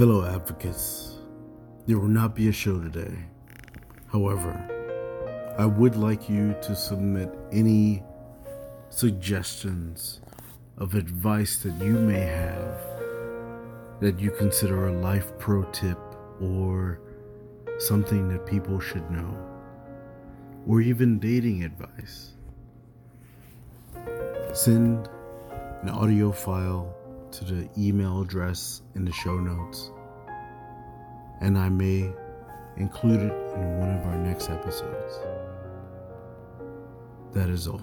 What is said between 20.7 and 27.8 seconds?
even dating advice. Send an audio file to the